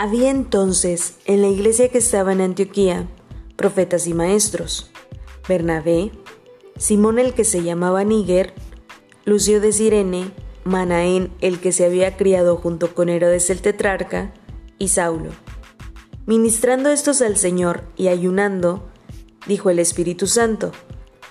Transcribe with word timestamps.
Había 0.00 0.30
entonces 0.30 1.16
en 1.24 1.42
la 1.42 1.48
iglesia 1.48 1.88
que 1.88 1.98
estaba 1.98 2.32
en 2.32 2.40
Antioquía 2.40 3.08
profetas 3.56 4.06
y 4.06 4.14
maestros, 4.14 4.92
Bernabé, 5.48 6.12
Simón 6.76 7.18
el 7.18 7.34
que 7.34 7.42
se 7.42 7.64
llamaba 7.64 8.04
Níger, 8.04 8.54
Lucio 9.24 9.60
de 9.60 9.72
Sirene, 9.72 10.30
Manaén 10.62 11.32
el 11.40 11.58
que 11.58 11.72
se 11.72 11.84
había 11.84 12.16
criado 12.16 12.54
junto 12.54 12.94
con 12.94 13.08
Herodes 13.08 13.50
el 13.50 13.60
tetrarca, 13.60 14.32
y 14.78 14.86
Saulo. 14.86 15.30
Ministrando 16.26 16.90
estos 16.90 17.20
al 17.20 17.36
Señor 17.36 17.82
y 17.96 18.06
ayunando, 18.06 18.88
dijo 19.48 19.68
el 19.68 19.80
Espíritu 19.80 20.28
Santo, 20.28 20.70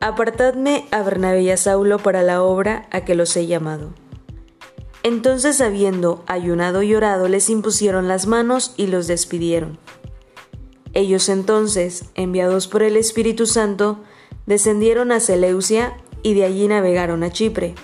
Apartadme 0.00 0.86
a 0.90 1.02
Bernabé 1.02 1.44
y 1.44 1.50
a 1.50 1.56
Saulo 1.56 1.98
para 1.98 2.22
la 2.22 2.42
obra 2.42 2.90
a 2.90 3.06
que 3.06 3.14
los 3.14 3.34
he 3.38 3.46
llamado. 3.46 3.94
Entonces, 5.02 5.60
habiendo 5.60 6.22
ayunado 6.26 6.82
y 6.82 6.94
orado, 6.94 7.28
les 7.28 7.48
impusieron 7.48 8.06
las 8.08 8.26
manos 8.26 8.74
y 8.76 8.86
los 8.86 9.06
despidieron. 9.06 9.78
Ellos 10.92 11.28
entonces, 11.28 12.04
enviados 12.14 12.68
por 12.68 12.82
el 12.82 12.96
Espíritu 12.96 13.46
Santo, 13.46 14.00
descendieron 14.46 15.12
a 15.12 15.20
Seleucia 15.20 15.96
y 16.22 16.34
de 16.34 16.44
allí 16.44 16.68
navegaron 16.68 17.22
a 17.22 17.30
Chipre. 17.30 17.74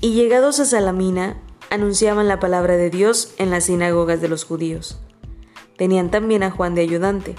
Y 0.00 0.12
llegados 0.12 0.60
a 0.60 0.64
Salamina, 0.64 1.40
anunciaban 1.70 2.28
la 2.28 2.38
palabra 2.38 2.76
de 2.76 2.90
Dios 2.90 3.34
en 3.38 3.50
las 3.50 3.64
sinagogas 3.64 4.20
de 4.20 4.28
los 4.28 4.44
judíos. 4.44 5.00
Tenían 5.76 6.10
también 6.10 6.42
a 6.42 6.50
Juan 6.50 6.74
de 6.74 6.82
ayudante. 6.82 7.34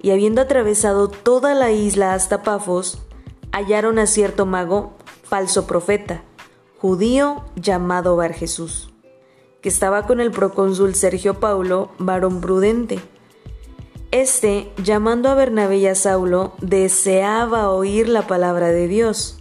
Y 0.00 0.12
habiendo 0.12 0.40
atravesado 0.40 1.08
toda 1.08 1.54
la 1.54 1.72
isla 1.72 2.14
hasta 2.14 2.42
Pafos, 2.42 3.02
hallaron 3.50 3.98
a 3.98 4.06
cierto 4.06 4.46
mago, 4.46 4.96
falso 5.24 5.66
profeta, 5.66 6.22
judío 6.84 7.42
llamado 7.56 8.14
Bar 8.14 8.34
Jesús, 8.34 8.90
que 9.62 9.70
estaba 9.70 10.06
con 10.06 10.20
el 10.20 10.30
procónsul 10.30 10.94
Sergio 10.94 11.40
Paulo, 11.40 11.88
varón 11.96 12.42
prudente. 12.42 13.00
Este, 14.10 14.70
llamando 14.76 15.30
a 15.30 15.34
Bernabé 15.34 15.78
y 15.78 15.86
a 15.86 15.94
Saulo, 15.94 16.52
deseaba 16.60 17.70
oír 17.70 18.06
la 18.06 18.26
palabra 18.26 18.68
de 18.68 18.86
Dios. 18.86 19.38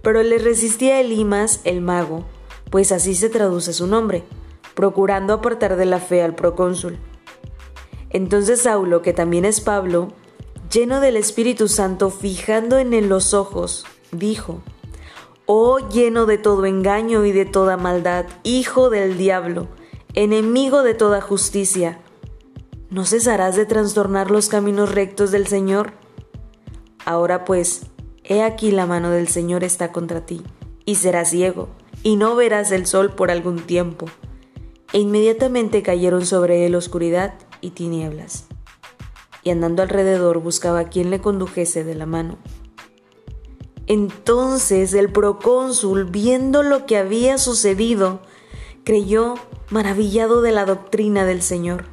Pero 0.00 0.22
le 0.22 0.38
resistía 0.38 1.00
Elimas, 1.00 1.60
el 1.64 1.80
mago, 1.80 2.24
pues 2.70 2.92
así 2.92 3.16
se 3.16 3.30
traduce 3.30 3.72
su 3.72 3.88
nombre, 3.88 4.22
procurando 4.76 5.34
apartar 5.34 5.74
de 5.74 5.86
la 5.86 5.98
fe 5.98 6.22
al 6.22 6.36
procónsul. 6.36 7.00
Entonces 8.10 8.60
Saulo, 8.60 9.02
que 9.02 9.12
también 9.12 9.44
es 9.44 9.60
Pablo, 9.60 10.12
lleno 10.70 11.00
del 11.00 11.16
Espíritu 11.16 11.66
Santo, 11.66 12.10
fijando 12.10 12.78
en 12.78 12.94
él 12.94 13.08
los 13.08 13.34
ojos, 13.34 13.86
dijo, 14.12 14.62
Oh 15.52 15.80
lleno 15.80 16.26
de 16.26 16.38
todo 16.38 16.64
engaño 16.64 17.24
y 17.24 17.32
de 17.32 17.44
toda 17.44 17.76
maldad, 17.76 18.24
hijo 18.44 18.88
del 18.88 19.18
diablo, 19.18 19.66
enemigo 20.14 20.84
de 20.84 20.94
toda 20.94 21.20
justicia, 21.20 21.98
¿no 22.88 23.04
cesarás 23.04 23.56
de 23.56 23.66
trastornar 23.66 24.30
los 24.30 24.48
caminos 24.48 24.94
rectos 24.94 25.32
del 25.32 25.48
Señor? 25.48 25.94
Ahora 27.04 27.44
pues, 27.44 27.86
he 28.22 28.44
aquí 28.44 28.70
la 28.70 28.86
mano 28.86 29.10
del 29.10 29.26
Señor 29.26 29.64
está 29.64 29.90
contra 29.90 30.24
ti, 30.24 30.44
y 30.84 30.94
serás 30.94 31.30
ciego, 31.30 31.68
y 32.04 32.14
no 32.14 32.36
verás 32.36 32.70
el 32.70 32.86
sol 32.86 33.10
por 33.10 33.32
algún 33.32 33.58
tiempo. 33.58 34.06
E 34.92 35.00
inmediatamente 35.00 35.82
cayeron 35.82 36.26
sobre 36.26 36.64
él 36.64 36.76
oscuridad 36.76 37.34
y 37.60 37.70
tinieblas. 37.70 38.44
Y 39.42 39.50
andando 39.50 39.82
alrededor 39.82 40.38
buscaba 40.38 40.78
a 40.78 40.88
quien 40.88 41.10
le 41.10 41.20
condujese 41.20 41.82
de 41.82 41.96
la 41.96 42.06
mano. 42.06 42.38
Entonces 43.90 44.94
el 44.94 45.10
procónsul, 45.10 46.04
viendo 46.04 46.62
lo 46.62 46.86
que 46.86 46.96
había 46.96 47.38
sucedido, 47.38 48.20
creyó 48.84 49.34
maravillado 49.68 50.42
de 50.42 50.52
la 50.52 50.64
doctrina 50.64 51.24
del 51.24 51.42
Señor 51.42 51.86